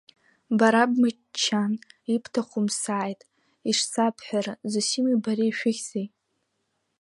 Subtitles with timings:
[0.57, 1.71] Бара бмыччан,
[2.13, 3.21] ибҭаху мсааит,
[3.69, 6.07] ишсабҳәара, Зосими бареи ишәыхьзеи?